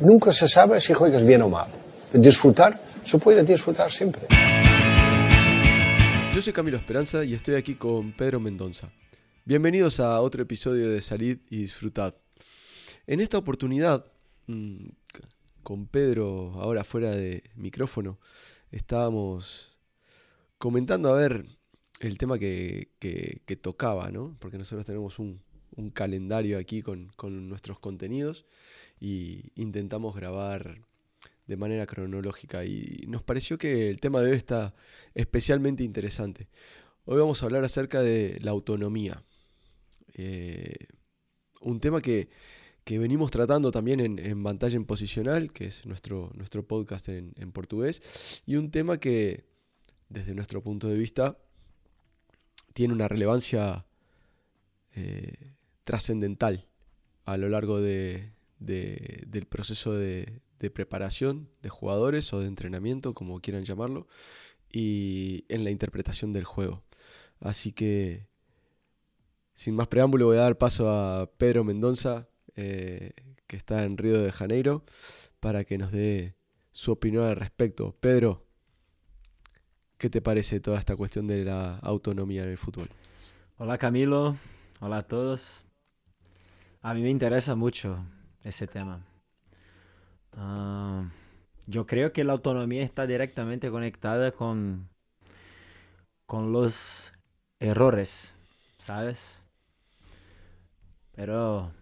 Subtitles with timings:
[0.00, 1.68] Nunca se sabe si juegas bien o mal.
[2.12, 4.26] Disfrutar, se puede disfrutar siempre.
[6.34, 8.90] Yo soy Camilo Esperanza y estoy aquí con Pedro Mendonza.
[9.44, 12.16] Bienvenidos a otro episodio de Salid y Disfrutad.
[13.06, 14.04] En esta oportunidad,
[14.48, 14.86] mm,
[15.62, 18.18] con Pedro ahora fuera de micrófono,
[18.72, 19.78] estábamos
[20.58, 21.44] comentando a ver
[22.00, 22.88] el tema que,
[23.62, 24.36] tocaba, ¿no?
[24.40, 25.40] Porque nosotros tenemos un,
[25.92, 27.12] calendario aquí con,
[27.48, 28.44] nuestros contenidos
[29.00, 30.80] y intentamos grabar
[31.46, 34.74] de manera cronológica y nos pareció que el tema de hoy está
[35.14, 36.48] especialmente interesante.
[37.04, 39.22] Hoy vamos a hablar acerca de la autonomía.
[40.14, 40.74] Eh,
[41.60, 42.28] un tema que,
[42.86, 47.52] venimos tratando también en, en Pantalla en Posicional, que es nuestro, nuestro podcast en, en
[47.52, 49.44] portugués, y un tema que
[50.08, 51.38] desde nuestro punto de vista
[52.72, 53.86] tiene una relevancia
[54.94, 55.52] eh,
[55.84, 56.66] trascendental
[57.24, 58.32] a lo largo de,
[58.64, 60.40] del proceso de,
[60.72, 64.06] preparación de jugadores o de entrenamiento, como quieran llamarlo,
[64.72, 66.82] y en la interpretación del juego.
[67.40, 68.28] Así que,
[69.52, 73.12] sin más preámbulo, voy a dar paso a Pedro Mendonza, eh,
[73.46, 74.84] que está en Río de Janeiro,
[75.38, 76.34] para que nos dé
[76.72, 77.94] su opinión al respecto.
[78.00, 78.44] Pedro,
[80.04, 82.88] ¿Qué te parece toda esta cuestión de la autonomía en el fútbol?
[83.56, 84.36] Hola Camilo,
[84.80, 85.64] hola a todos.
[86.82, 88.04] A mí me interesa mucho
[88.44, 89.04] ese tema.
[90.32, 91.10] Ah,
[91.66, 94.88] yo creo que la autonomía está directamente conectada con,
[96.26, 97.12] con los
[97.58, 98.36] errores,
[98.78, 99.44] ¿sabes?
[101.12, 101.72] Pero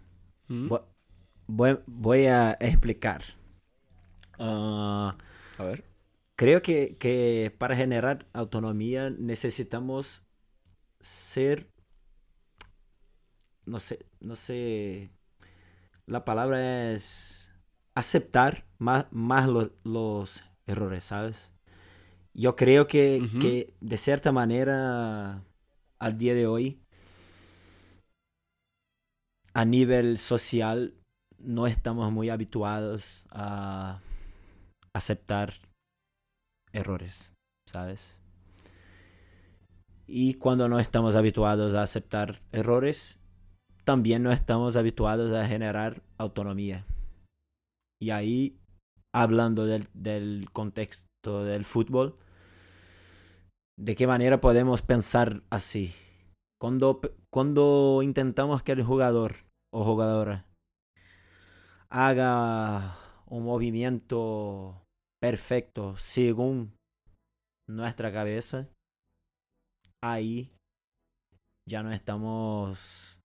[0.47, 0.73] ¿Mm?
[1.47, 3.23] voy, a explicar.
[4.39, 5.15] Ah,
[5.57, 5.93] a ver
[6.35, 10.23] creo que, para generar autonomía necesitamos
[10.99, 11.69] ser,
[13.65, 15.11] no sé, no sé,
[16.05, 17.53] la palabra es
[17.95, 19.47] aceptar más, más
[19.83, 21.51] los errores, ¿sabes?
[22.33, 25.43] Yo creo que, que de cierta manera
[25.99, 26.81] al día de hoy,
[29.53, 30.95] a nivel social,
[31.37, 34.01] no estamos muy habituados a
[34.93, 35.53] aceptar
[36.71, 37.33] errores,
[37.67, 38.19] ¿sabes?
[40.07, 43.19] Y cuando no estamos habituados a aceptar errores,
[43.83, 46.85] también no estamos habituados a generar autonomía.
[48.01, 48.57] Y ahí,
[49.13, 52.17] hablando del, contexto del fútbol,
[53.77, 55.93] ¿de qué manera podemos pensar así?
[56.59, 59.35] Cuando, cuando intentamos que el jugador
[59.73, 60.45] o jugadora
[61.89, 64.83] haga un movimiento
[65.21, 66.75] perfecto según
[67.67, 68.67] nuestra cabeza,
[70.03, 70.51] ahí
[71.67, 73.22] ya no estamos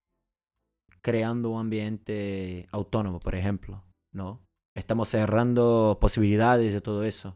[1.09, 3.83] creando un ambiente autónomo, por ejemplo,
[4.13, 4.47] ¿no?
[4.75, 7.35] Estamos cerrando posibilidades de todo eso.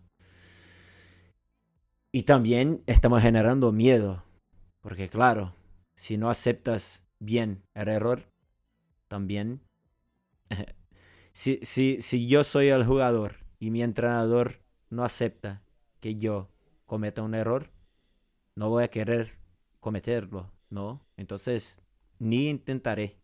[2.13, 4.25] Y también estamos generando miedo,
[4.83, 5.55] porque claro,
[5.97, 8.29] si no aceptas bien el error,
[9.09, 9.63] también...
[11.33, 15.63] si, si, si yo soy el jugador y mi entrenador no acepta
[16.01, 16.51] que yo
[16.85, 17.71] cometa un error,
[18.55, 19.31] no voy a querer
[19.81, 21.01] cometerlo, ¿no?
[21.17, 21.81] Entonces,
[22.19, 23.22] ni intentaré,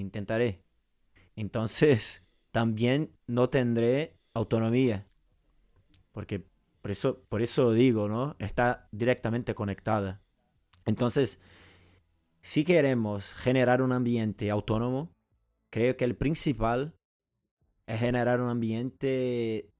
[0.00, 0.62] intentaré.
[1.34, 5.06] Entonces, también no tendré autonomía,
[6.12, 6.46] porque
[6.80, 8.36] por eso, por eso digo, ¿no?
[8.38, 10.22] Está directamente conectada.
[10.84, 11.40] Entonces,
[12.40, 15.12] si queremos generar un ambiente autónomo,
[15.70, 16.94] creo que el principal
[17.86, 19.72] es generar un ambiente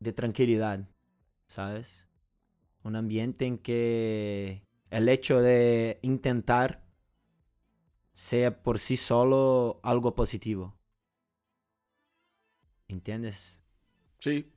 [0.00, 0.88] de tranquilidad,
[1.46, 2.08] ¿sabes?
[2.82, 6.83] Un ambiente en que el hecho de intentar
[8.14, 10.74] sea por sí solo algo positivo.
[12.88, 13.58] ¿Entiendes?
[14.20, 14.50] Sí.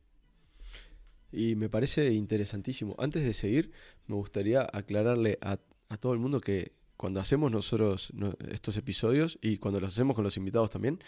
[1.31, 2.95] Y me parece interesantísimo.
[2.99, 3.71] Antes de seguir,
[4.05, 5.57] me gustaría aclararle a,
[5.99, 8.13] todo el mundo que cuando hacemos nosotros
[8.49, 11.03] estos episodios y cuando los hacemos con los invitados también,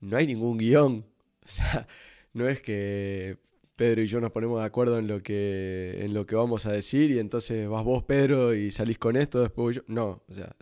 [0.00, 1.06] no hay ningún guion.
[1.48, 1.88] O sea,
[2.34, 3.38] no es que
[3.78, 6.72] Pedro y yo nos ponemos de acuerdo en lo que, en lo que vamos a
[6.72, 9.82] decir y entonces vas vos, Pedro, y salís con esto, después yo.
[9.86, 10.54] No, o sea,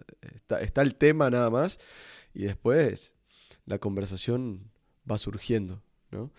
[0.61, 1.81] está, el tema nada más
[2.35, 3.15] y después
[3.65, 4.71] la conversación
[5.11, 6.31] va surgiendo, ¿no?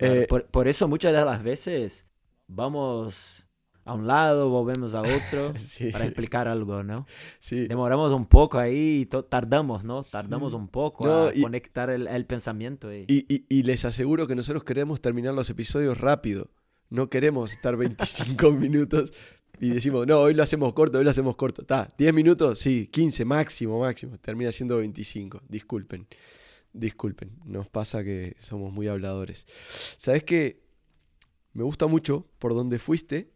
[0.00, 2.06] Eh, por, por, eso muchas de las veces
[2.48, 3.45] vamos
[3.86, 5.54] a un lado, volvemos a otro
[5.92, 7.06] para explicar algo, ¿no?
[7.38, 7.68] Sí.
[7.68, 10.02] Demoramos un poco ahí, tardamos, ¿no?
[10.02, 12.92] Tardamos un poco a conectar el, pensamiento.
[12.92, 13.06] Y...
[13.08, 16.50] Y, les aseguro que nosotros queremos terminar los episodios rápido.
[16.90, 19.12] No queremos estar 25 minutos
[19.60, 21.62] y decimos, no, hoy lo hacemos corto, hoy lo hacemos corto.
[21.62, 24.18] Está, 10 minutos, sí, 15 máximo, máximo.
[24.18, 26.08] Termina siendo 25, disculpen.
[26.72, 29.46] Disculpen, nos pasa que somos muy habladores.
[29.96, 30.60] ¿Sabes qué?
[31.52, 33.35] Me gusta mucho por donde fuiste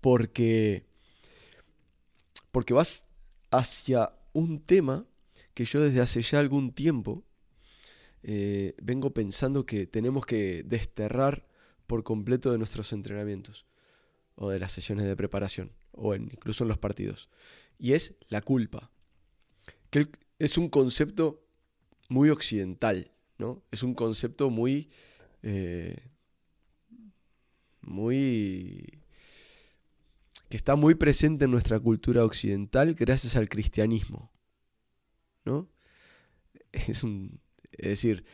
[0.00, 0.86] porque
[2.50, 3.04] porque vas
[3.50, 5.06] hacia un tema
[5.54, 7.24] que yo desde hace ya algún tiempo
[8.22, 11.46] eh, vengo pensando que tenemos que desterrar
[11.86, 13.66] por completo de nuestros entrenamientos
[14.34, 17.28] o de las sesiones de preparación o incluso en los partidos.
[17.78, 18.90] Y es la culpa.
[19.90, 20.08] Que
[20.38, 21.42] es un concepto
[22.08, 23.62] muy occidental, ¿no?
[23.70, 24.90] Es un concepto muy...
[25.42, 25.96] Eh,
[27.80, 28.99] muy...
[30.50, 34.32] que está muy presente en nuestra cultura occidental gracias al cristianismo,
[35.44, 35.70] ¿no?
[36.72, 37.40] Es un...
[37.70, 38.24] Es decir,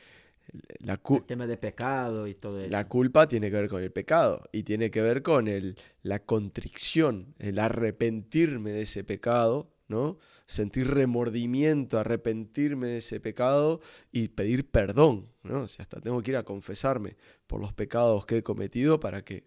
[0.78, 2.70] la el tema de pecado y todo eso.
[2.70, 6.20] La culpa tiene que ver con el pecado y tiene que ver con el, la
[6.20, 10.18] contrición, el arrepentirme de ese pecado, ¿no?
[10.46, 15.62] Sentir remordimiento, arrepentirme de ese pecado y pedir perdón, ¿no?
[15.62, 19.22] O sea, hasta tengo que ir a confesarme por los pecados que he cometido para
[19.22, 19.44] que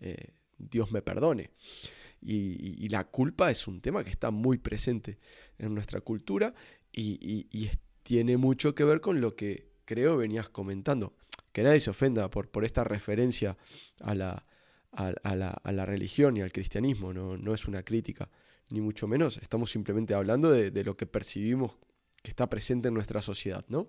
[0.00, 1.52] eh, Dios me perdone.
[2.22, 5.18] Y, la culpa es un tema que está muy presente
[5.58, 6.54] en nuestra cultura
[6.92, 7.70] y,
[8.02, 11.14] tiene mucho que ver con lo que creo venías comentando.
[11.52, 13.56] Que nadie se ofenda por, esta referencia
[14.00, 18.28] a la, religión y al cristianismo, no, no, es una crítica,
[18.70, 19.38] ni mucho menos.
[19.38, 21.78] Estamos simplemente hablando de, lo que percibimos
[22.22, 23.88] que está presente en nuestra sociedad, ¿no?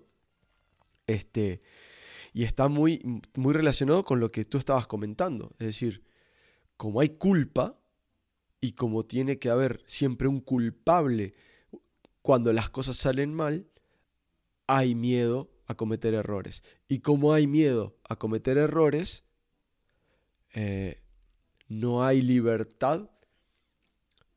[1.06, 1.62] Este,
[2.32, 3.02] y está muy,
[3.34, 5.50] muy relacionado con lo que tú estabas comentando.
[5.58, 6.04] Es decir,
[6.76, 7.81] como hay culpa
[8.62, 11.34] y como tiene que haber siempre un culpable
[12.22, 13.66] cuando las cosas salen mal,
[14.68, 16.62] hay miedo a cometer errores.
[16.86, 19.24] Y como hay miedo a cometer errores,
[20.54, 21.02] eh,
[21.66, 23.10] no hay libertad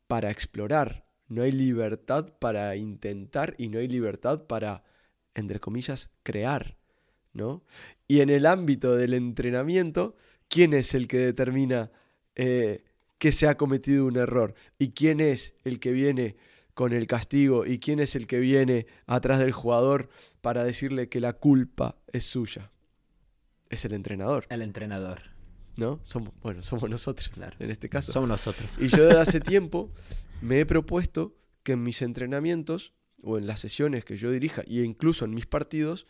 [0.07, 4.83] para explorar, no hay libertad para intentar y no hay libertad para,
[5.35, 6.77] entre comillas, crear.
[7.31, 7.63] ¿no?
[8.07, 10.15] Y en el ámbito del entrenamiento,
[10.47, 11.91] ¿quién es el que determina
[12.33, 12.85] eh,
[13.25, 14.53] que se ha cometido un error?
[14.77, 16.35] ¿Y quién es el que viene
[16.75, 20.09] con el castigo y quién es el que viene atrás del jugador
[20.41, 22.69] para decirle que la culpa es suya.
[23.67, 24.45] Es el entrenador.
[24.49, 25.23] El entrenador.
[25.75, 25.99] ¿No?
[26.03, 28.11] Somos, bueno, somos nosotros en este caso.
[28.11, 28.77] Somos nosotros.
[28.79, 29.91] Y yo desde hace tiempo
[30.43, 32.93] me he propuesto que en mis entrenamientos
[33.23, 36.05] o en las sesiones que yo dirija e incluso en mis partidos,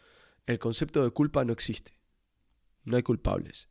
[0.48, 1.98] el concepto de culpa no existe.
[2.84, 3.70] No hay culpables.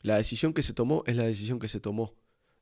[0.00, 2.14] La decisión que se tomó es la decisión que se tomó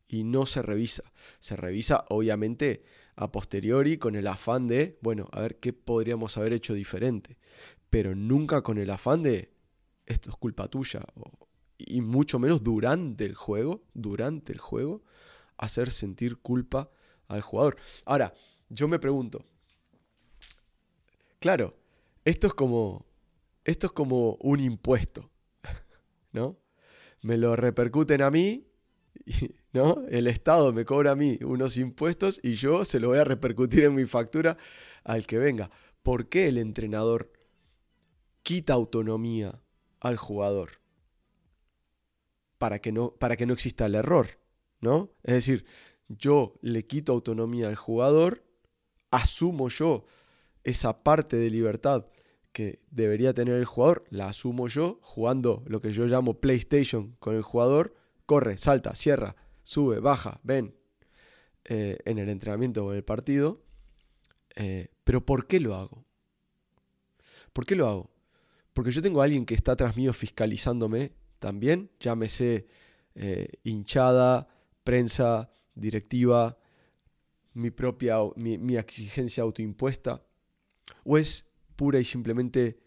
[0.08, 1.02] y no se revisa.
[1.38, 2.84] Se revisa obviamente
[3.16, 7.38] a posteriori con el afán de, bueno, a ver qué podríamos haber hecho diferente,
[7.90, 9.52] pero nunca con el afán de,
[10.04, 11.00] esto es culpa tuya,
[11.78, 15.02] y mucho menos durante el juego, durante el juego,
[15.56, 16.90] hacer sentir culpa
[17.28, 17.76] al jugador.
[18.04, 18.34] Ahora,
[18.68, 19.44] yo me pregunto,
[21.38, 21.74] claro,
[22.24, 23.06] esto es como,
[23.64, 25.30] esto es como un impuesto,
[26.32, 26.58] ¿no?
[27.26, 28.66] Me lo repercuten a mí
[29.72, 30.04] ¿no?
[30.08, 33.84] El Estado me cobra a mí unos impuestos y yo se lo voy a repercutir
[33.84, 34.56] en mi factura
[35.04, 35.70] al que venga.
[36.02, 37.32] ¿Por qué el entrenador
[38.42, 39.60] quita autonomía
[40.00, 40.80] al jugador?
[42.58, 44.38] Para que no, para que no exista el error,
[44.80, 45.10] ¿no?
[45.24, 45.66] Es decir,
[46.08, 48.44] yo le quito autonomía al jugador,
[49.10, 50.06] asumo yo
[50.62, 52.06] esa parte de libertad
[52.56, 57.36] que debería tener el jugador, la asumo yo jugando lo que yo llamo PlayStation con
[57.36, 57.94] el jugador
[58.24, 60.74] corre, salta, cierra, sube, baja, ven,
[61.66, 63.60] eh, en el entrenamiento o en el partido.
[64.54, 66.06] Eh, pero ¿por qué lo hago?
[67.52, 68.10] ¿Por qué lo hago?
[68.72, 72.68] Porque yo tengo a alguien que está atrás mío fiscalizándome también, llámese
[73.16, 74.48] eh, hinchada,
[74.82, 76.56] prensa, directiva,
[77.52, 80.22] mi propia mi, mi exigencia autoimpuesta,
[81.04, 81.44] o es
[81.76, 82.78] pura y simplemente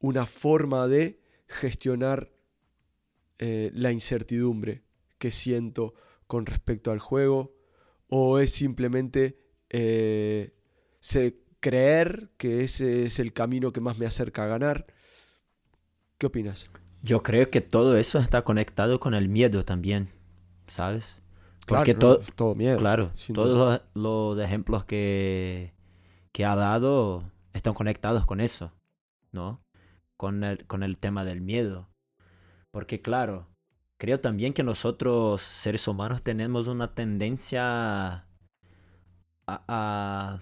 [0.00, 2.32] una forma de gestionar
[3.38, 4.82] eh, la incertidumbre
[5.18, 5.94] que siento
[6.26, 7.54] con respecto al juego
[8.08, 9.38] o es simplemente
[9.70, 10.54] eh,
[11.60, 14.86] creer que ese es el camino que más me acerca a ganar.
[16.18, 16.70] ¿Qué opinas?
[17.02, 20.10] Yo creo que todo eso está conectado con el miedo también,
[20.66, 21.22] ¿sabes?
[21.66, 22.78] Porque todo, todo miedo.
[22.78, 25.74] Claro, todos los, ejemplos que,
[26.32, 28.72] que ha dado están conectados con eso,
[29.32, 29.62] ¿no?
[30.16, 31.90] Con el, con el tema del miedo.
[32.70, 33.48] Porque claro,
[33.98, 38.26] creo también que nosotros seres humanos tenemos una tendencia
[39.46, 40.40] a,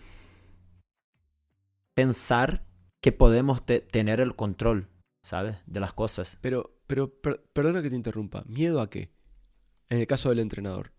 [1.95, 2.67] pensar
[3.01, 4.89] que podemos tener el control,
[5.23, 5.57] ¿sabes?
[5.67, 6.39] De las cosas.
[6.41, 7.13] Pero, pero,
[7.53, 8.45] perdona que te interrumpa.
[8.47, 9.11] ¿Miedo a qué?
[9.89, 10.93] En el caso del entrenador.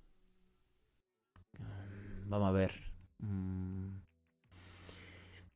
[2.25, 2.73] Vamos a ver.
[3.19, 3.76] Mm.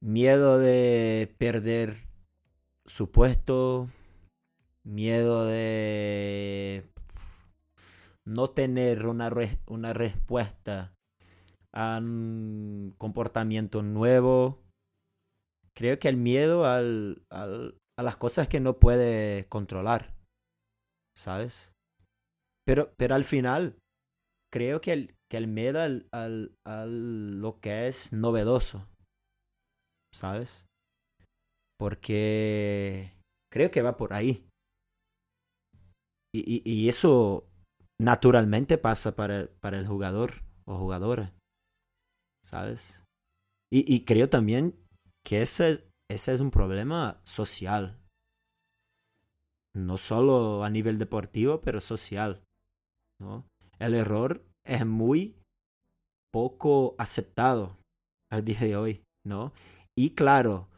[0.02, 1.94] Miedo de perder
[2.86, 3.90] su puesto,
[4.84, 6.90] miedo de
[8.26, 9.32] no tener una,
[9.68, 10.94] una respuesta
[11.74, 14.62] a un comportamiento nuevo.
[15.74, 20.14] Creo que el miedo al, a las cosas que no puede controlar,
[21.16, 21.72] ¿sabes?
[22.66, 23.78] Pero, pero al final,
[24.52, 28.88] creo que el, que el miedo al, al, lo que es novedoso,
[30.14, 30.66] ¿sabes?
[31.78, 33.14] Porque
[33.52, 34.48] creo que va por ahí.
[36.34, 37.46] Y, y, eso
[38.00, 41.34] naturalmente pasa para, para el jugador o jugadora,
[42.46, 43.04] ¿sabes?
[43.70, 44.80] Y, y creo también
[45.26, 47.98] que ese, ese es un problema social.
[49.76, 52.44] No solo a nivel deportivo, pero social.
[53.22, 53.46] ¿no?
[53.80, 55.36] El error es muy
[56.32, 57.78] poco aceptado
[58.32, 59.54] al día de hoy, ¿no?
[59.98, 60.70] Y claro,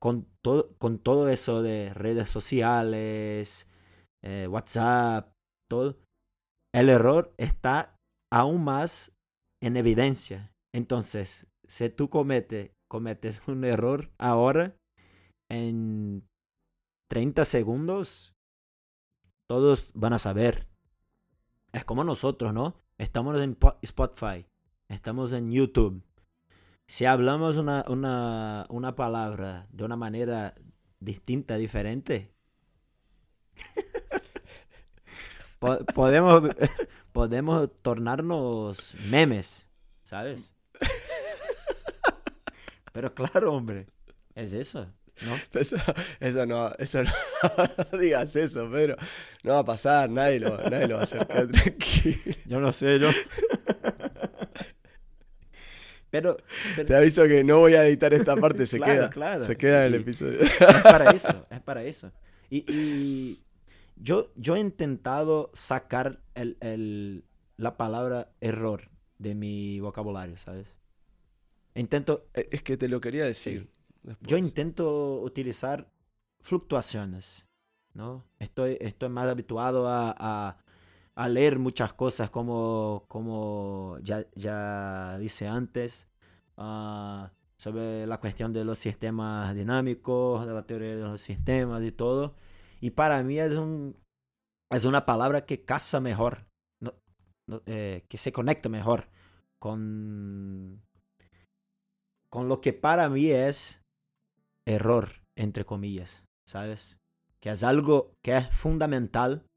[0.00, 3.68] con, todo con todo eso de redes sociales,
[4.22, 5.32] eh, WhatsApp,
[5.68, 5.96] todo,
[6.74, 7.96] el error está
[8.32, 9.12] aún más
[9.62, 10.52] en evidencia.
[10.74, 14.76] Entonces, si tú cometes, cometes un error ahora,
[15.50, 16.26] en
[17.10, 18.34] 30 segundos,
[19.48, 20.68] todos van a saber.
[21.72, 22.74] Es como nosotros, ¿no?
[22.98, 24.46] Estamos en Spotify,
[24.88, 26.02] estamos en YouTube.
[26.88, 30.54] Si hablamos una, una, una palabra de una manera
[31.00, 32.32] distinta, diferente,
[35.94, 36.50] podemos,
[37.12, 39.68] podemos tornarnos memes,
[40.02, 40.54] ¿sabes?
[42.94, 43.86] Pero claro, hombre,
[44.34, 44.90] es eso.
[45.26, 45.36] ¿No?
[46.20, 48.96] Eso, no, eso no, digas eso, pero
[49.42, 52.34] no va a pasar, nadie lo, nadie lo va a hacer, tranquilo.
[52.46, 53.10] Yo no sé, yo.
[56.10, 56.38] Pero,
[56.86, 59.10] Te aviso que no voy a editar esta parte, se queda.
[59.10, 59.44] Claro.
[59.44, 60.40] Se queda en el episodio.
[60.40, 62.12] Es para eso, es para eso.
[62.50, 63.40] Y,
[63.96, 67.24] yo, yo he intentado sacar el, el,
[67.56, 68.88] la palabra error
[69.18, 70.76] de mi vocabulario, ¿sabes?
[71.74, 72.28] Intento...
[72.32, 73.68] E, es que te lo quería decir.
[74.20, 75.90] Yo intento utilizar
[76.40, 77.46] fluctuaciones,
[77.92, 78.24] ¿no?
[78.38, 80.58] Estoy, estoy más habituado a, a,
[81.26, 86.08] leer muchas cosas como, como ya, ya dice antes,
[86.56, 91.90] uh, sobre la cuestión de los sistemas dinámicos, de la teoría de los sistemas y
[91.90, 92.36] todo.
[92.80, 93.96] Y para mí es, un,
[94.70, 96.46] es una palabra que casa mejor,
[97.66, 99.08] eh, que se conecta mejor
[99.58, 100.80] con,
[102.30, 103.82] con lo que para mí es
[104.66, 106.98] error, entre comillas, ¿sabes?
[107.40, 109.47] Que es algo que es fundamental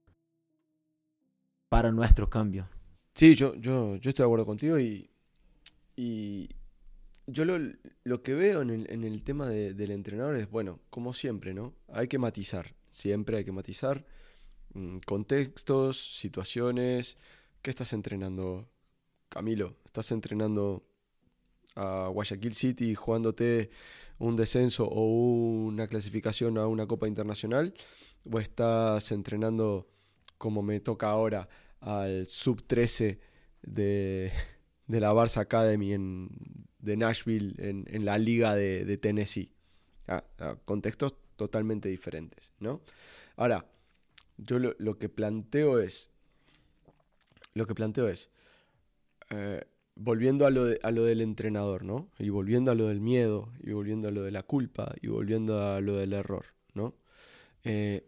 [1.71, 2.67] para nuestro cambio.
[3.15, 5.09] Sí, yo, yo, yo estoy de acuerdo contigo y,
[5.95, 6.49] y
[7.27, 7.57] yo lo,
[8.03, 11.53] lo que veo en el, en el tema de, del entrenador es, bueno, como siempre,
[11.53, 11.73] ¿no?
[11.87, 14.05] Hay que matizar, siempre hay que matizar
[14.73, 17.17] mm, contextos, situaciones.
[17.61, 18.67] ¿Qué estás entrenando,
[19.29, 19.77] Camilo?
[19.85, 20.83] ¿Estás entrenando
[21.75, 23.69] a Guayaquil City jugándote
[24.19, 27.73] un descenso o una clasificación a una Copa Internacional?
[28.29, 29.87] ¿O estás entrenando
[30.37, 31.47] como me toca ahora
[31.81, 33.19] al sub 13
[33.63, 34.31] de,
[34.87, 36.29] de la Barça Academy en,
[36.79, 39.51] de Nashville en, en la liga de, de Tennessee?
[40.07, 42.81] Ah, ah, contextos totalmente diferentes, ¿no?
[43.35, 43.65] Ahora,
[44.37, 46.09] yo lo, que planteo es,
[47.53, 48.29] lo que planteo es,
[49.29, 49.63] eh,
[49.95, 52.09] volviendo a lo, a lo del entrenador, ¿no?
[52.19, 55.61] Y volviendo a lo del miedo, y volviendo a lo de la culpa, y volviendo
[55.61, 56.95] a lo del error, ¿no?
[57.63, 58.07] Eh,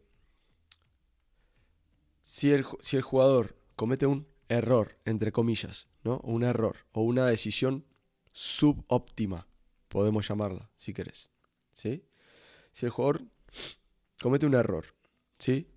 [2.22, 6.20] si, el, si el jugador comete un error, entre comillas, ¿no?
[6.24, 7.86] Un error o una decisión
[8.32, 9.48] subóptima,
[9.88, 11.32] podemos llamarla, si querés,
[11.74, 12.06] ¿sí?
[12.72, 13.24] Si el jugador
[14.22, 14.86] comete un error,
[15.38, 15.70] ¿sí?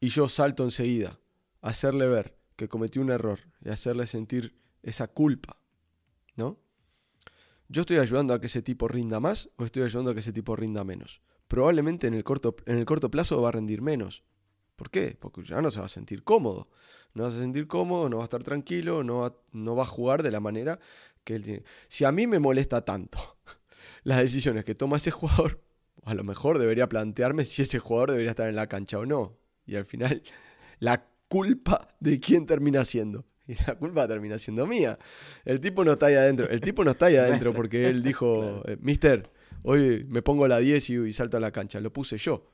[0.00, 1.18] Y yo salto enseguida
[1.60, 5.60] a hacerle ver que cometió un error y hacerle sentir esa culpa,
[6.36, 6.58] ¿no?
[7.68, 10.32] ¿Yo estoy ayudando a que ese tipo rinda más o estoy ayudando a que ese
[10.32, 11.22] tipo rinda menos?
[11.48, 14.24] Probablemente en el corto, en el corto plazo va a rendir menos.
[14.82, 15.16] ¿Por qué?
[15.16, 16.66] Porque ya no se va a sentir cómodo.
[17.14, 19.86] No va a sentir cómodo, no va a estar tranquilo, no va, no va a
[19.86, 20.80] jugar de la manera
[21.22, 21.62] que él tiene.
[21.86, 23.36] Si a mí me molesta tanto
[24.02, 25.62] las decisiones que toma ese jugador,
[26.02, 29.38] a lo mejor debería plantearme si ese jugador debería estar en la cancha o no.
[29.66, 30.20] Y al final,
[30.80, 33.24] la culpa de quién termina siendo.
[33.46, 34.98] Y la culpa termina siendo mía.
[35.44, 36.48] El tipo no está ahí adentro.
[36.48, 39.22] El tipo no está ahí adentro porque él dijo, eh, Mister,
[39.62, 41.78] hoy me pongo la 10 y, salto a la cancha.
[41.78, 42.48] Lo puse yo.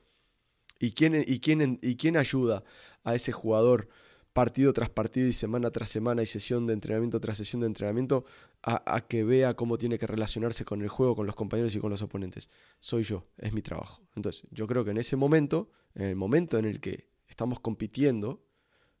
[0.79, 2.63] ¿Y quién, y, quién, ¿Y quién ayuda
[3.03, 3.89] a ese jugador
[4.33, 8.25] partido tras partido y semana tras semana y sesión de entrenamiento tras sesión de entrenamiento
[8.61, 11.89] a, que vea cómo tiene que relacionarse con el juego, con los compañeros y con
[11.89, 12.49] los oponentes.
[12.79, 14.01] Soy yo, es mi trabajo.
[14.15, 18.43] Entonces, yo creo que en ese momento, en el momento en el que estamos compitiendo,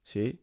[0.01, 0.41] ¿sí?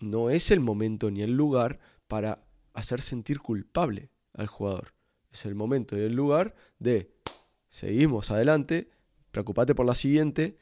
[0.00, 4.94] no es el momento ni el lugar para hacer sentir culpable al jugador.
[5.30, 7.14] Es el momento y el lugar de
[7.68, 8.90] seguimos adelante,
[9.30, 10.56] preocupate por la siguiente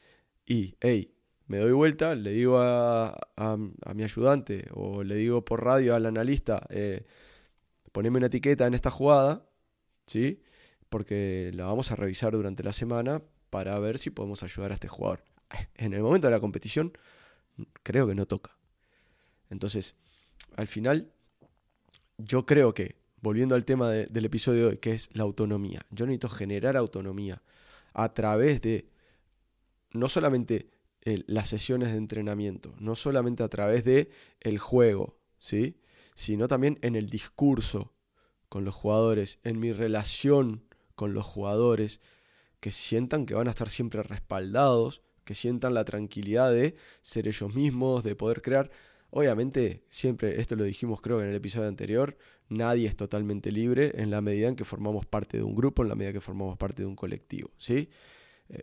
[0.45, 1.13] y, hey,
[1.47, 3.17] me doy vuelta, le digo a,
[3.95, 7.05] mi ayudante o le digo por radio al analista, eh,
[7.91, 9.45] poneme una etiqueta en esta jugada,
[10.05, 10.43] ¿sí?
[10.89, 14.87] Porque la vamos a revisar durante la semana para ver si podemos ayudar a este
[14.87, 15.23] jugador.
[15.75, 16.93] En el momento de la competición,
[17.81, 18.55] creo que no toca.
[19.49, 19.95] Entonces,
[20.55, 21.11] al final,
[22.17, 26.05] yo creo que, volviendo al tema del episodio de hoy, que es la autonomía, yo
[26.05, 27.41] necesito generar autonomía
[27.93, 28.89] a través de
[29.91, 30.69] no solamente
[31.03, 35.79] las sesiones de entrenamiento, no solamente a través de el juego, ¿sí?
[36.13, 37.93] sino también en el discurso
[38.49, 40.65] con los jugadores, en mi relación
[40.95, 42.01] con los jugadores,
[42.59, 47.55] que sientan que van a estar siempre respaldados, que sientan la tranquilidad de ser ellos
[47.55, 48.69] mismos, de poder crear.
[49.11, 52.17] Obviamente, siempre, esto lo dijimos creo en el episodio anterior,
[52.49, 55.89] nadie es totalmente libre en la medida en que formamos parte de un grupo, en
[55.89, 57.89] la medida que formamos parte de un colectivo, ¿sí?
[58.49, 58.61] Eh,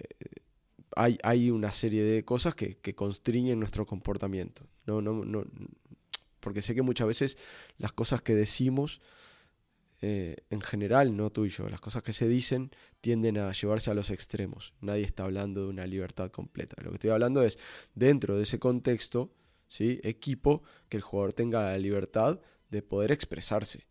[0.95, 4.66] hay, hay, una serie de cosas que, que constriñen nuestro comportamiento.
[4.87, 5.45] No, no, no,
[6.47, 7.38] porque sé que muchas veces
[7.76, 9.00] las cosas que decimos,
[10.00, 13.90] eh, en general, no tú y yo, las cosas que se dicen tienden a llevarse
[13.90, 14.73] a los extremos.
[14.81, 16.81] Nadie está hablando de una libertad completa.
[16.85, 17.59] Lo que estoy hablando es,
[17.97, 19.33] dentro de ese contexto,
[19.66, 19.99] ¿sí?
[20.05, 23.87] equipo, que el jugador tenga la libertad de poder expresarse.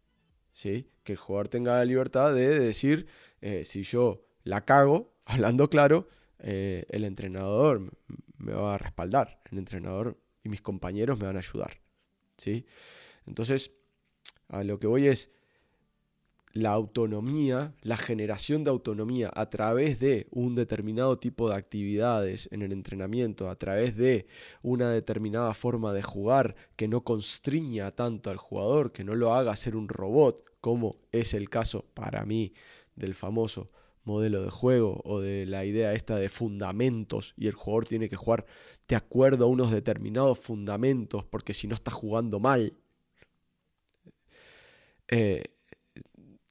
[0.53, 0.89] ¿sí?
[1.03, 3.07] Que el jugador tenga la libertad de decir,
[3.41, 6.07] eh, si yo la cago, hablando claro,
[6.39, 7.91] eh, el entrenador
[8.37, 11.81] me va a respaldar, el entrenador y mis compañeros me van a ayudar.
[12.37, 12.65] ¿sí?
[13.25, 13.71] Entonces,
[14.49, 15.31] a lo que voy es,
[16.55, 22.61] la autonomía, la generación de autonomía a través de un determinado tipo de actividades en
[22.61, 24.25] el entrenamiento, a través de
[24.63, 29.53] una determinada forma de jugar que no constriña tanto al jugador, que no lo haga
[29.57, 32.53] ser un robot, como es el caso para mí
[32.95, 33.69] del famoso
[34.05, 38.15] modelo de juego o de la idea esta de fundamentos y el jugador tiene que
[38.15, 38.45] jugar
[38.87, 42.77] de acuerdo a unos determinados fundamentos porque si no está jugando mal.
[45.09, 45.43] Eh,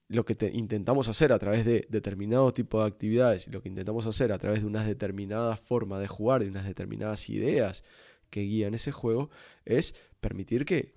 [0.07, 4.31] lo que intentamos hacer a través de determinado tipo de actividades lo que intentamos hacer
[4.31, 7.83] a través de unas determinadas formas de jugar, de unas determinadas ideas
[8.29, 9.29] que guían ese juego,
[9.65, 10.93] es permitir que,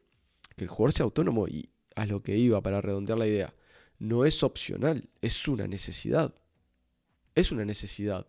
[0.57, 3.55] que el jugador sea autónomo y a lo que iba para redondear la idea.
[3.99, 6.35] No es opcional, es una necesidad.
[7.35, 8.27] Es una necesidad.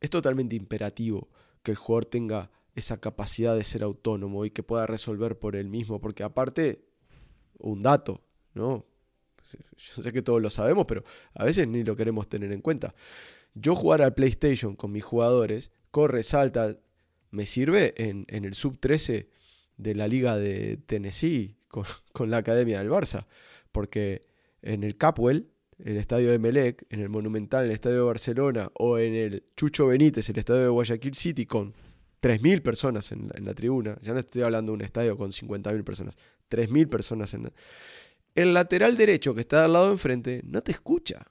[0.00, 1.28] Es totalmente imperativo
[1.62, 5.68] que el jugador tenga esa capacidad de ser autónomo y que pueda resolver por él
[5.68, 6.84] mismo, porque aparte,
[7.58, 8.20] un dato,
[8.52, 8.84] ¿no?
[9.52, 11.04] Yo sé que todos lo sabemos, pero
[11.34, 12.94] a veces ni lo queremos tener en cuenta.
[13.54, 16.76] Yo jugar al PlayStation con mis jugadores, corre, salta,
[17.30, 19.28] me sirve en, el sub 13
[19.76, 21.56] de la liga de Tennessee
[22.12, 23.26] con, la academia del Barça.
[23.70, 24.22] Porque
[24.62, 28.98] en el Capwell, el estadio de Melec, en el Monumental, el estadio de Barcelona, o
[28.98, 31.74] en el Chucho Benítez, el estadio de Guayaquil City, con
[32.22, 33.98] 3.000 personas en la, en la, tribuna.
[34.00, 36.16] Ya no estoy hablando de un estadio con 50.000 personas.
[36.50, 37.52] 3.000 personas en la
[38.34, 41.26] el lateral derecho que está al lado enfrente no te escucha.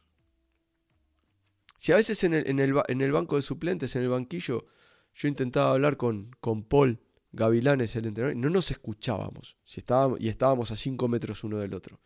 [1.77, 4.65] Si a veces en el, banco de suplentes, en el banquillo,
[5.13, 7.01] yo intentaba hablar con, con Paul
[7.33, 9.57] Gavilanes, el entrenador, y no nos escuchábamos.
[9.63, 11.99] Si estábamos, y estábamos a 5 metros uno del otro.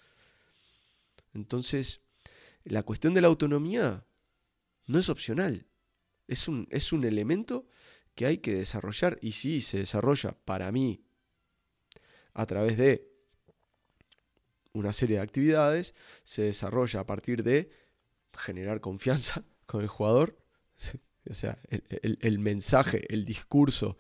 [1.34, 2.02] Entonces,
[2.64, 4.04] la cuestión de la autonomía
[4.88, 5.68] no es opcional.
[6.28, 7.68] Es un, es un elemento
[8.16, 11.04] que hay que desarrollar y sí se desarrolla para mí
[12.34, 13.07] a través de
[14.74, 17.70] una serie de actividades, se desarrolla a partir de
[18.38, 20.38] generar confianza con el jugador,
[21.30, 23.98] o sea, el, mensaje, el discurso,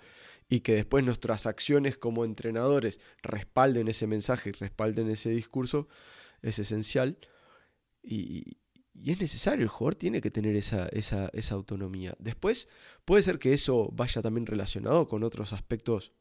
[0.49, 5.89] y que después nuestras acciones como entrenadores respalden ese mensaje y respalden ese discurso,
[6.41, 7.17] es esencial.
[8.01, 8.58] Y,
[9.06, 12.15] es necesario, el jugador tiene que tener esa, esa, autonomía.
[12.17, 12.67] Después
[13.06, 16.13] puede ser que eso vaya también relacionado con otros aspectos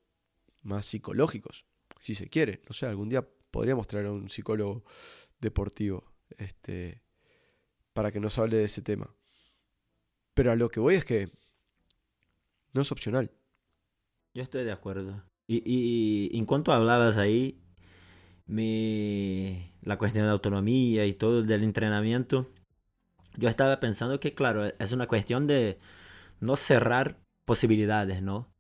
[0.63, 1.65] más psicológicos,
[2.01, 2.61] si se quiere.
[2.69, 3.27] No sé, algún día
[3.57, 4.85] podríamos traer a un psicólogo
[5.41, 6.05] deportivo
[6.37, 7.03] este,
[7.95, 9.17] para que nos hable de ese tema.
[10.35, 11.31] Pero a lo que voy es que
[12.75, 13.31] no es opcional.
[14.35, 15.25] Yo estoy de acuerdo.
[15.47, 17.59] Y, y en cuanto hablabas ahí,
[18.45, 22.53] mi, la cuestión de autonomía y todo del entrenamiento,
[23.39, 25.79] yo estaba pensando que, claro, es una cuestión de
[26.41, 28.53] no cerrar posibilidades, ¿no?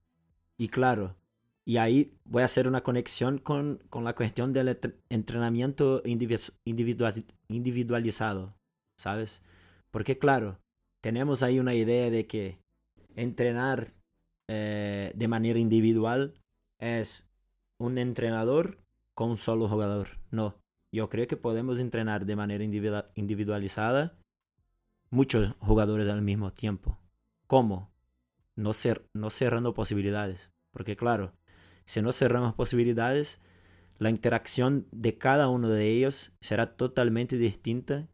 [0.56, 1.16] Y claro,
[1.66, 4.78] y ahí voy a hacer una conexión con, con la cuestión del
[5.10, 8.54] entrenamiento individualizado,
[8.96, 9.42] ¿sabes?
[9.90, 10.60] Porque claro,
[11.02, 12.60] tenemos ahí una idea de que
[13.16, 13.94] entrenar
[14.46, 16.34] eh, de manera individual
[16.78, 17.26] es
[17.78, 18.78] un entrenador
[19.14, 20.20] con un solo jugador.
[20.30, 20.54] No,
[20.92, 24.16] yo creo que podemos entrenar de manera individualizada
[25.10, 26.96] muchos jugadores al mismo tiempo.
[27.48, 27.90] ¿Cómo?
[28.54, 28.70] No,
[29.14, 30.52] no cerrando posibilidades.
[30.70, 31.32] Porque claro,
[31.86, 33.40] si no cerramos posibilidades,
[33.98, 38.08] la interacción de cada uno de ellos será totalmente distinta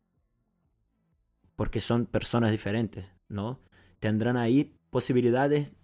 [1.57, 3.61] porque son personas diferentes, ¿no?
[3.99, 5.75] Tendrán ahí posibilidades,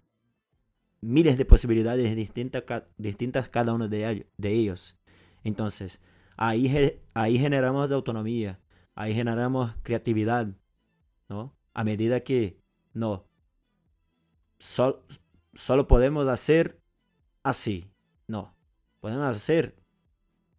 [1.01, 2.63] miles de posibilidades distintas,
[2.97, 4.97] distintas cada uno de, ellos.
[5.43, 5.99] Entonces,
[6.37, 8.59] ahí, ahí generamos autonomía,
[8.95, 10.47] ahí generamos creatividad,
[11.27, 11.55] ¿no?
[11.73, 12.59] A medida que,
[12.93, 13.25] no,
[14.59, 16.78] solo podemos hacer
[17.43, 17.89] así,
[18.27, 18.53] no,
[18.99, 19.75] podemos hacer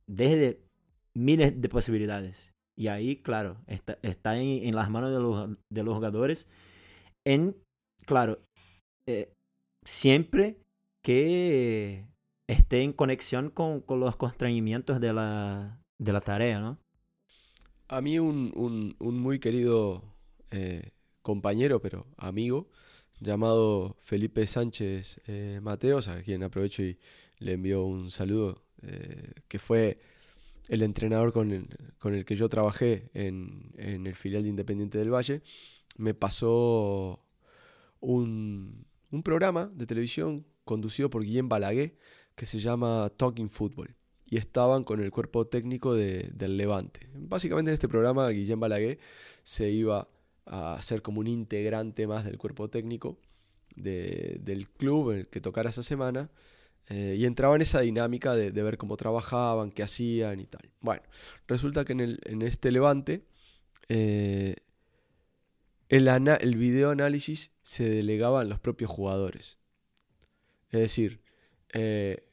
[0.06, 0.60] desde
[1.14, 2.52] miles de posibilidades.
[2.76, 6.48] Y ahí, claro, está, está en, las manos de los, de los, jugadores.
[7.24, 7.54] En,
[8.06, 8.40] claro,
[9.06, 9.34] eh,
[9.84, 10.56] siempre
[11.02, 12.06] que
[12.46, 16.78] esté en conexión con, con los constreñimientos de la, de la, tarea, ¿no?
[17.88, 20.02] A mí un, un, muy querido
[20.50, 22.68] eh, compañero, pero amigo,
[23.20, 26.98] llamado Felipe Sánchez eh, Mateos, a quien aprovecho y
[27.38, 30.00] le envío un saludo, eh, que fue
[30.68, 35.42] el entrenador con el, que yo trabajé en, el filial de Independiente del Valle,
[35.96, 37.24] me pasó
[38.00, 38.86] un,
[39.24, 41.96] programa de televisión conducido por Guillem Balaguer
[42.36, 43.96] que se llama Talking Football.
[44.26, 47.08] Y estaban con el cuerpo técnico del Levante.
[47.14, 48.98] Básicamente en este programa Guillem Balaguer
[49.42, 50.08] se iba
[50.50, 53.18] a ser como un integrante más del cuerpo técnico
[53.76, 56.30] del club en el que tocara esa semana.
[56.88, 60.68] Eh, y entraba en esa dinámica de, ver cómo trabajaban, qué hacían y tal.
[60.80, 61.02] Bueno,
[61.46, 63.24] resulta que en, el, en este levante
[63.88, 64.56] eh,
[65.88, 69.58] el, el video análisis se delegaba en los propios jugadores.
[70.70, 71.20] Es decir,
[71.72, 72.28] eh,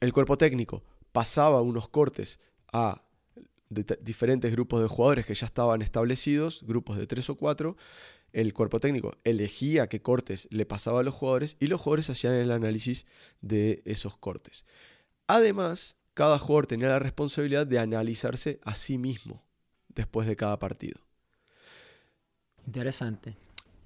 [0.00, 2.40] el cuerpo técnico pasaba unos cortes
[2.74, 3.05] a
[3.68, 7.76] diferentes grupos de jugadores que ya estaban establecidos, grupos de tres o cuatro,
[8.32, 12.34] el cuerpo técnico elegía qué cortes le pasaba a los jugadores y los jugadores hacían
[12.34, 13.06] el análisis
[13.40, 14.66] de esos cortes.
[15.26, 19.44] Además, cada jugador tenía la responsabilidad de analizarse a sí mismo
[19.88, 21.00] después de cada partido.
[22.66, 23.36] Interesante.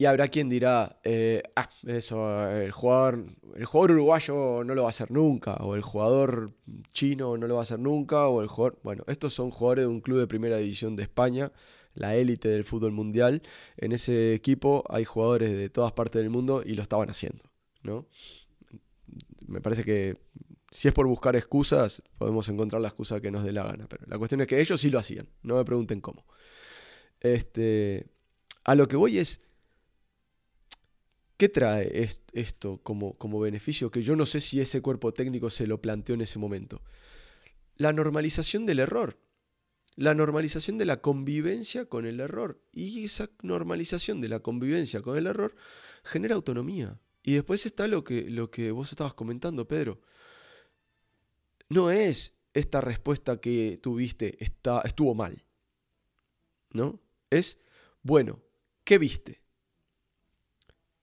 [0.00, 4.88] Y habrá quien dirá, eh, ah, eso, el jugador, el jugador uruguayo no lo va
[4.88, 6.54] a hacer nunca, o el jugador
[6.94, 8.78] chino no lo va a hacer nunca, o el jugador...
[8.82, 11.52] Bueno, estos son jugadores de un club de primera división de España,
[11.92, 13.42] la élite del fútbol mundial.
[13.76, 17.44] En ese equipo hay jugadores de todas partes del mundo y lo estaban haciendo,
[17.82, 18.06] ¿no?
[19.48, 20.16] Me parece que
[20.70, 24.06] si es por buscar excusas, podemos encontrar la excusa que nos dé la gana, pero
[24.06, 26.24] la cuestión es que ellos sí lo hacían, no me pregunten cómo.
[27.20, 28.06] Este,
[28.64, 29.42] a lo que voy es
[31.40, 33.90] ¿Qué trae esto como, como beneficio?
[33.90, 36.82] Que yo no sé si ese cuerpo técnico se lo planteó en ese momento.
[37.76, 39.18] La normalización del error.
[39.96, 42.62] La normalización de la convivencia con el error.
[42.72, 45.56] Y esa normalización de la convivencia con el error
[46.04, 47.00] genera autonomía.
[47.22, 50.02] Y después está lo que, lo que vos estabas comentando, Pedro.
[51.70, 55.42] No es esta respuesta que tuviste está, estuvo mal.
[56.74, 57.00] ¿No?
[57.30, 57.58] Es,
[58.02, 58.42] bueno,
[58.84, 59.39] ¿qué viste?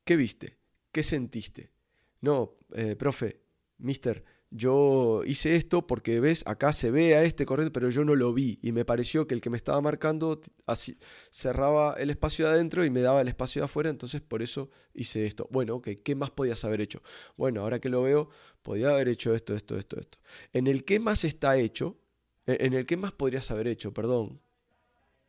[0.08, 0.58] ¿Qué viste?
[0.94, 1.74] ¿Qué sentiste?
[2.22, 3.42] No, eh, profe,
[3.78, 8.16] mister, yo hice esto porque ves, acá se ve a este corriendo, pero yo no
[8.16, 10.98] lo vi y me pareció que el que me estaba marcando así,
[11.30, 14.70] cerraba el espacio de adentro y me daba el espacio de afuera, entonces por eso
[14.94, 15.50] hice esto.
[15.52, 17.02] Bueno, ok, ¿qué más podías haber hecho?
[17.36, 18.30] Bueno, ahora que lo veo,
[18.62, 20.20] podía haber hecho esto, esto, esto, esto.
[20.54, 21.98] En el qué más está hecho,
[22.46, 24.40] e, en el qué más podrías haber hecho, perdón,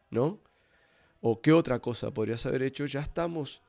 [0.08, 0.40] ¿no?
[1.20, 3.60] O qué otra cosa podrías haber hecho, ya estamos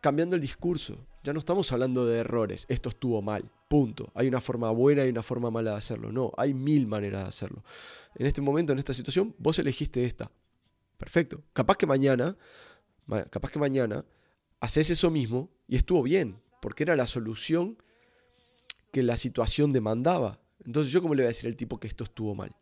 [0.00, 1.06] cambiando el discurso.
[1.22, 4.12] Ya no estamos hablando de errores, esto estuvo mal, punto.
[4.14, 6.12] Hay una forma buena y una forma mala de hacerlo.
[6.12, 7.64] No, hay mil maneras de hacerlo.
[8.14, 10.30] En este momento, en esta situación, vos elegiste esta.
[10.96, 11.42] Perfecto.
[11.52, 12.36] Capaz que mañana,
[13.30, 14.04] capaz que mañana,
[14.60, 17.76] haces eso mismo y estuvo bien, porque era la solución
[18.92, 20.40] que la situación demandaba.
[20.64, 22.54] Entonces, ¿yo cómo le voy a decir al tipo que esto estuvo mal?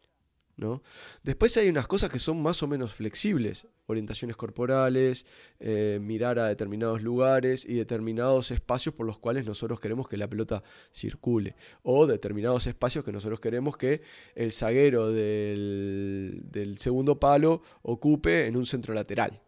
[1.23, 5.27] Después hay unas cosas que son más o menos flexibles, orientaciones corporales,
[5.61, 10.29] eh, mirar a determinados lugares y determinados espacios por los cuales nosotros queremos que la
[10.29, 14.03] pelota circule, o determinados espacios que nosotros queremos que
[14.35, 16.43] el zaguero del,
[16.79, 19.41] segundo palo ocupe en un centro lateral.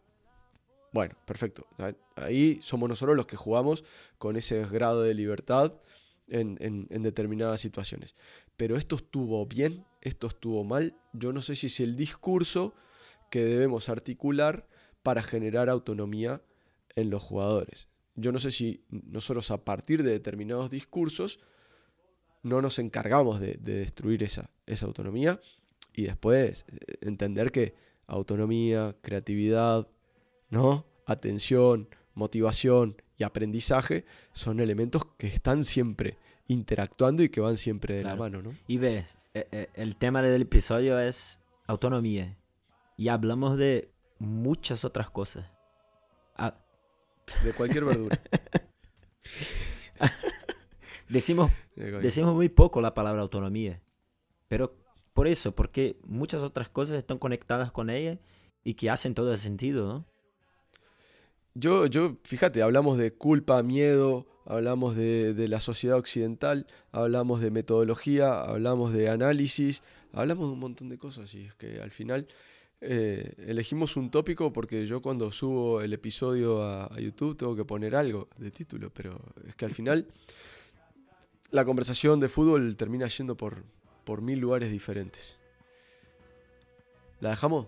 [0.93, 1.67] Bueno, perfecto.
[2.15, 3.83] Ahí somos nosotros los que jugamos
[4.17, 5.73] con ese grado de libertad
[6.27, 8.15] en, en, determinadas situaciones.
[8.55, 10.95] Pero esto estuvo bien, esto estuvo mal.
[11.13, 12.73] Yo no sé si es el discurso
[13.29, 14.67] que debemos articular
[15.03, 16.41] para generar autonomía
[16.95, 17.87] en los jugadores.
[18.15, 21.39] Yo no sé si nosotros a partir de determinados discursos
[22.43, 25.39] no nos encargamos de, destruir esa, esa autonomía
[25.93, 27.75] y después eh, entender que
[28.07, 29.87] autonomía, creatividad,
[30.49, 30.85] ¿no?
[31.05, 38.03] atención, motivación y aprendizaje son elementos que están siempre interactuando y que van siempre de
[38.03, 38.55] la mano, ¿no?
[38.67, 42.37] Y ves, eh, eh, el tema del episodio es autonomía.
[42.97, 45.49] Y hablamos de muchas otras cosas.
[46.35, 46.57] Ah.
[47.43, 48.19] De cualquier verdura.
[51.09, 53.81] decimos, decimos muy poco la palabra autonomía.
[54.47, 54.75] Pero
[55.13, 58.19] por eso, porque muchas otras cosas están conectadas con ella
[58.63, 60.05] y que hacen todo el sentido, ¿no?
[61.59, 68.41] Yo, yo, fíjate, hablamos de culpa, miedo, hablamos de, la sociedad occidental, hablamos de metodología,
[68.41, 69.81] hablamos de análisis,
[70.13, 72.27] hablamos de un montón de cosas y es que al final
[72.79, 77.95] eh, elegimos un tópico porque yo cuando subo el episodio a, YouTube tengo que poner
[77.95, 80.07] algo de título, pero es que al final
[81.49, 83.63] la conversación de fútbol termina yendo por,
[84.03, 85.39] por mil lugares diferentes.
[87.19, 87.67] ¿La dejamos?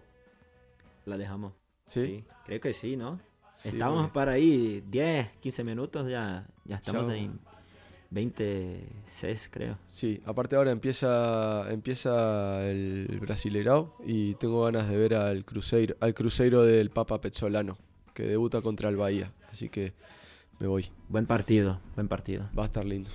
[1.06, 1.54] La dejamos.
[1.88, 2.24] ¿Sí?
[2.45, 3.19] creo que sí, ¿no?
[3.63, 7.39] Estamos para ahí 10, 15 minutos, ya, ya estamos en
[8.12, 9.78] 26, creo.
[9.86, 16.13] Sí, aparte ahora empieza empieza el Brasileirao y tengo ganas de ver al Cruzeiro, al
[16.13, 17.78] Cruzeiro del Papa Pezzolano,
[18.13, 19.93] que debuta contra el Bahía, así que
[20.60, 20.91] me voy.
[21.08, 22.50] Buen partido, buen partido.
[22.58, 23.12] Va a estar lindo.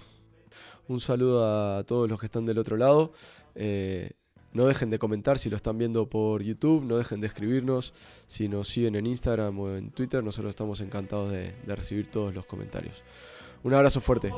[0.88, 1.44] Un saludo
[1.78, 3.12] a todos los que están del otro lado.
[3.54, 4.12] Eh,
[4.54, 7.92] no dejen de comentar si lo están viendo por YouTube, no dejen de escribirnos,
[8.26, 12.46] si nos siguen en Instagram o en Twitter, nosotros estamos encantados de, recibir todos los
[12.46, 13.02] comentarios.
[13.64, 14.30] Un abrazo fuerte.